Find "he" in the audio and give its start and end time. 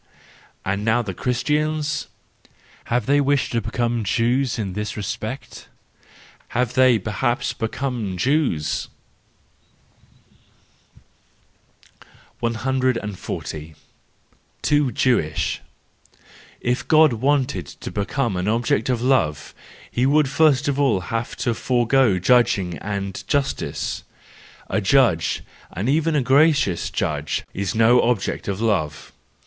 19.91-20.07